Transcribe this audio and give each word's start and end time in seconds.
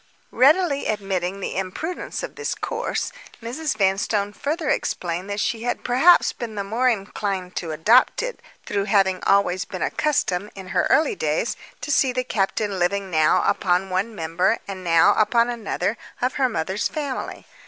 Readily 0.31 0.87
admitting 0.87 1.39
the 1.41 1.55
imprudence 1.55 2.23
of 2.23 2.33
this 2.33 2.55
course, 2.55 3.11
Mrs. 3.39 3.77
Vanstone 3.77 4.33
further 4.33 4.67
explained 4.67 5.29
that 5.29 5.39
she 5.39 5.61
had 5.61 5.83
perhaps 5.83 6.33
been 6.33 6.55
the 6.55 6.63
more 6.63 6.89
inclined 6.89 7.55
to 7.57 7.69
adopt 7.71 8.23
it 8.23 8.39
through 8.65 8.85
having 8.85 9.17
been 9.17 9.23
always 9.29 9.63
accustomed, 9.71 10.49
in 10.55 10.69
her 10.69 10.87
early 10.89 11.13
days, 11.13 11.55
to 11.81 11.91
see 11.91 12.11
the 12.11 12.23
captain 12.23 12.79
living 12.79 13.11
now 13.11 13.43
upon 13.45 13.91
one 13.91 14.15
member, 14.15 14.57
and 14.67 14.83
now 14.83 15.13
upon 15.19 15.51
another, 15.51 15.97
of 16.19 16.33
her 16.33 16.49
mother's 16.49 16.87
family. 16.87 17.45